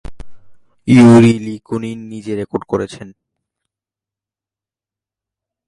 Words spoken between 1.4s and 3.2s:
নিকুলিন নিজে রেকর্ড করেছেন।